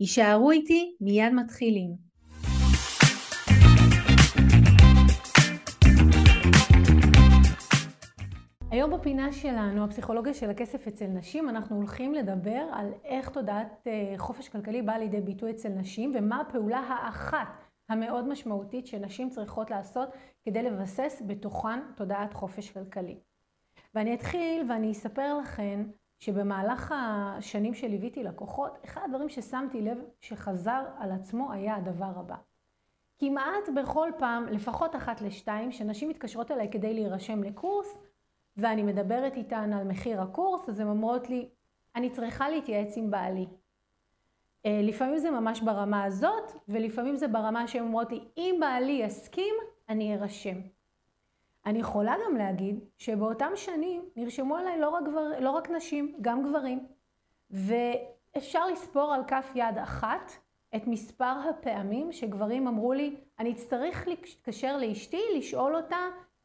[0.00, 1.94] יישארו איתי, מיד מתחילים.
[8.70, 14.14] היום בפינה שלנו, הפסיכולוגיה של הכסף אצל נשים, אנחנו הולכים לדבר על איך תודעת אה,
[14.16, 17.48] חופש כלכלי באה לידי ביטוי אצל נשים ומה הפעולה האחת
[17.88, 20.08] המאוד משמעותית שנשים צריכות לעשות
[20.44, 23.20] כדי לבסס בתוכן תודעת חופש כלכלי.
[23.94, 25.84] ואני אתחיל ואני אספר לכם
[26.18, 32.36] שבמהלך השנים שליוויתי לקוחות, אחד הדברים ששמתי לב שחזר על עצמו היה הדבר הבא.
[33.18, 37.98] כמעט בכל פעם, לפחות אחת לשתיים, שנשים מתקשרות אליי כדי להירשם לקורס,
[38.56, 41.48] ואני מדברת איתן על מחיר הקורס, אז הן אומרות לי,
[41.96, 43.46] אני צריכה להתייעץ עם בעלי.
[44.66, 49.54] אה, לפעמים זה ממש ברמה הזאת, ולפעמים זה ברמה שהן אומרות לי, אם בעלי יסכים,
[49.88, 50.77] אני ארשם.
[51.68, 56.42] אני יכולה גם להגיד שבאותם שנים נרשמו עליי לא רק, גבר, לא רק נשים, גם
[56.42, 56.86] גברים.
[57.50, 60.32] ואפשר לספור על כף יד אחת
[60.76, 65.98] את מספר הפעמים שגברים אמרו לי, אני אצטרך להתקשר לאשתי, לשאול אותה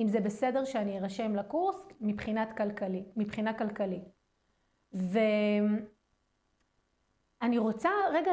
[0.00, 4.04] אם זה בסדר שאני ארשם לקורס מבחינת כלכלי, מבחינה כלכלית.
[7.42, 8.32] ואני רוצה רגע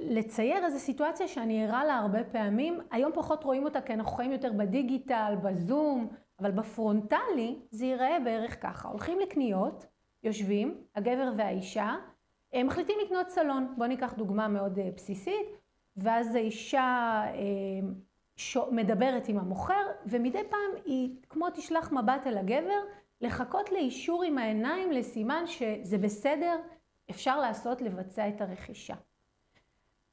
[0.00, 2.80] לצייר איזו סיטואציה שאני ערה לה הרבה פעמים.
[2.90, 6.08] היום פחות רואים אותה כי אנחנו חיים יותר בדיגיטל, בזום,
[6.40, 8.88] אבל בפרונטלי זה ייראה בערך ככה.
[8.88, 9.86] הולכים לקניות,
[10.22, 11.96] יושבים, הגבר והאישה,
[12.52, 13.74] הם מחליטים לקנות סלון.
[13.76, 15.46] בואו ניקח דוגמה מאוד אה, בסיסית,
[15.96, 22.80] ואז האישה אה, מדברת עם המוכר, ומדי פעם היא כמו תשלח מבט אל הגבר,
[23.20, 26.56] לחכות לאישור עם העיניים לסימן שזה בסדר,
[27.10, 28.94] אפשר לעשות, לבצע את הרכישה.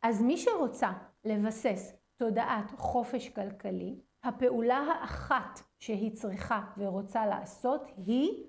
[0.01, 0.91] אז מי שרוצה
[1.25, 8.43] לבסס תודעת חופש כלכלי, הפעולה האחת שהיא צריכה ורוצה לעשות היא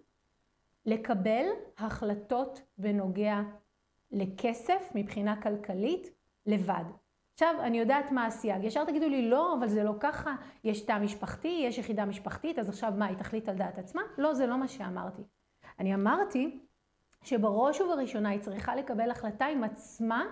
[0.87, 1.47] לקבל
[1.79, 3.41] החלטות בנוגע
[4.11, 6.09] לכסף מבחינה כלכלית
[6.47, 6.85] לבד.
[7.35, 8.65] עכשיו, אני יודעת מה הסייג.
[8.65, 12.69] ישר תגידו לי, לא, אבל זה לא ככה, יש תא משפחתי, יש יחידה משפחתית, אז
[12.69, 14.03] עכשיו מה, היא תחליט על דעת עצמה?
[14.19, 15.23] לא, זה לא מה שאמרתי.
[15.79, 16.59] אני אמרתי
[17.23, 20.25] שבראש ובראשונה היא צריכה לקבל החלטה עם עצמה,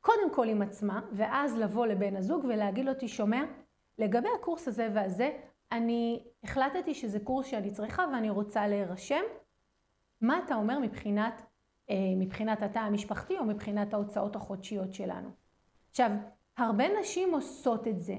[0.00, 3.42] קודם כל עם עצמה, ואז לבוא לבן הזוג ולהגיד לו, תשומע,
[3.98, 5.30] לגבי הקורס הזה והזה,
[5.72, 9.22] אני החלטתי שזה קורס שאני צריכה ואני רוצה להירשם.
[10.20, 11.42] מה אתה אומר מבחינת,
[11.90, 15.28] אה, מבחינת התא המשפחתי או מבחינת ההוצאות החודשיות שלנו?
[15.90, 16.10] עכשיו,
[16.56, 18.16] הרבה נשים עושות את זה,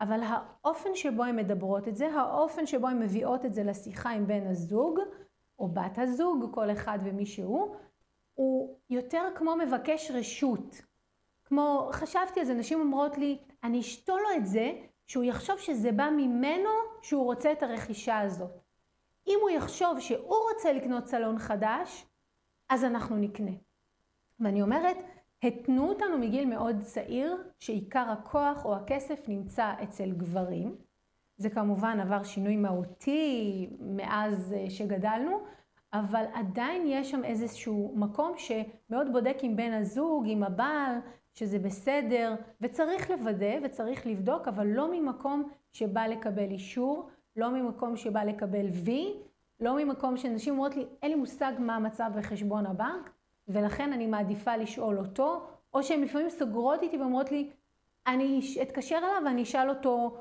[0.00, 4.26] אבל האופן שבו הן מדברות את זה, האופן שבו הן מביאות את זה לשיחה עם
[4.26, 4.98] בן הזוג,
[5.58, 7.76] או בת הזוג, כל אחד ומי שהוא,
[8.34, 10.82] הוא יותר כמו מבקש רשות.
[11.44, 14.72] כמו, חשבתי על זה, נשים אומרות לי, אני אשתול לו את זה,
[15.06, 16.70] שהוא יחשוב שזה בא ממנו
[17.02, 18.50] שהוא רוצה את הרכישה הזאת.
[19.26, 22.06] אם הוא יחשוב שהוא רוצה לקנות סלון חדש,
[22.68, 23.50] אז אנחנו נקנה.
[24.40, 24.96] ואני אומרת,
[25.42, 30.76] התנו אותנו מגיל מאוד צעיר שעיקר הכוח או הכסף נמצא אצל גברים.
[31.36, 35.38] זה כמובן עבר שינוי מהותי מאז אה, שגדלנו,
[35.92, 40.98] אבל עדיין יש שם איזשהו מקום שמאוד בודק עם בן הזוג, עם הבעל,
[41.34, 48.22] שזה בסדר, וצריך לוודא וצריך לבדוק, אבל לא ממקום שבא לקבל אישור, לא ממקום שבא
[48.22, 49.14] לקבל וי,
[49.60, 53.10] לא ממקום שאנשים אומרות לי, אין לי מושג מה המצב בחשבון הבנק,
[53.48, 57.50] ולכן אני מעדיפה לשאול אותו, או שהן לפעמים סוגרות איתי ואומרות לי,
[58.06, 60.16] אני אתקשר אליו ואני אשאל אותו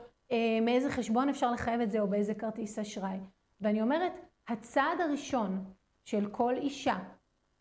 [0.61, 3.19] מאיזה חשבון אפשר לחייב את זה או באיזה כרטיס אשראי.
[3.61, 4.13] ואני אומרת,
[4.47, 5.65] הצעד הראשון
[6.05, 6.97] של כל אישה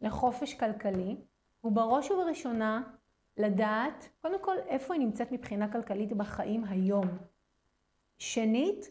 [0.01, 1.17] לחופש כלכלי,
[1.61, 2.83] הוא בראש ובראשונה
[3.37, 7.07] לדעת, קודם כל, איפה היא נמצאת מבחינה כלכלית בחיים היום.
[8.19, 8.91] שנית,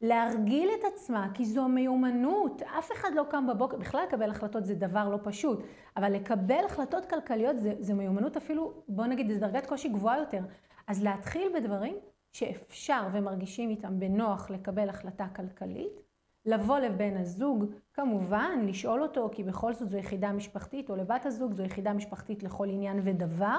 [0.00, 2.62] להרגיל את עצמה, כי זו מיומנות.
[2.62, 5.62] אף אחד לא קם בבוקר, בכלל לקבל החלטות זה דבר לא פשוט,
[5.96, 10.40] אבל לקבל החלטות כלכליות זה, זה מיומנות אפילו, בוא נגיד, זו דרגת קושי גבוהה יותר.
[10.86, 11.96] אז להתחיל בדברים
[12.34, 16.02] שאפשר ומרגישים איתם בנוח לקבל החלטה כלכלית,
[16.46, 21.52] לבוא לבן הזוג, כמובן, לשאול אותו, כי בכל זאת זו יחידה משפחתית, או לבת הזוג
[21.52, 23.58] זו יחידה משפחתית לכל עניין ודבר,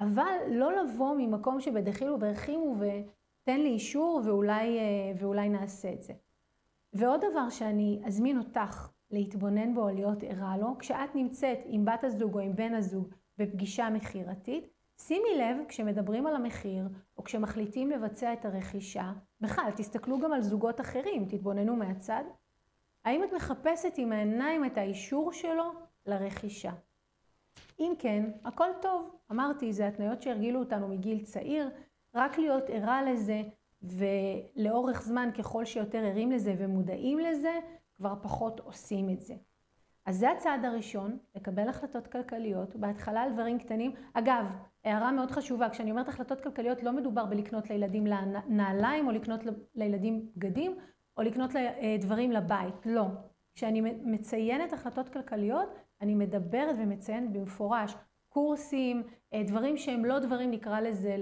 [0.00, 6.12] אבל לא לבוא ממקום שבדחילו ורחימו ותן לי אישור ואולי, אה, ואולי נעשה את זה.
[6.92, 12.04] ועוד דבר שאני אזמין אותך להתבונן בו או להיות ערה לו, כשאת נמצאת עם בת
[12.04, 13.08] הזוג או עם בן הזוג
[13.38, 14.68] בפגישה מכירתית,
[15.00, 20.80] שימי לב כשמדברים על המחיר, או כשמחליטים לבצע את הרכישה, בכלל, תסתכלו גם על זוגות
[20.80, 22.24] אחרים, תתבוננו מהצד.
[23.04, 25.72] האם את מחפשת עם העיניים את האישור שלו
[26.06, 26.72] לרכישה?
[27.80, 29.10] אם כן, הכל טוב.
[29.30, 31.70] אמרתי, זה התניות שהרגילו אותנו מגיל צעיר,
[32.14, 33.42] רק להיות ערה לזה,
[33.82, 37.58] ולאורך זמן, ככל שיותר ערים לזה ומודעים לזה,
[37.96, 39.34] כבר פחות עושים את זה.
[40.06, 43.92] אז זה הצעד הראשון, לקבל החלטות כלכליות, בהתחלה על דברים קטנים.
[44.14, 48.06] אגב, הערה מאוד חשובה, כשאני אומרת החלטות כלכליות, לא מדובר בלקנות לילדים
[48.48, 49.40] נעליים, או לקנות
[49.74, 50.76] לילדים בגדים,
[51.16, 51.50] או לקנות
[52.00, 53.06] דברים לבית, לא.
[53.54, 55.68] כשאני מציינת החלטות כלכליות,
[56.00, 57.94] אני מדברת ומציינת במפורש
[58.28, 59.02] קורסים,
[59.34, 61.16] אה, דברים שהם לא דברים, נקרא לזה,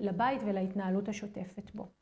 [0.00, 2.01] לבית ולהתנהלות השוטפת בו.